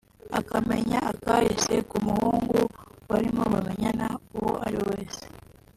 [0.39, 2.59] akamenya akahise k’umuhungu
[3.09, 4.05] barimo bamenyana
[4.37, 5.23] uwo ari we wese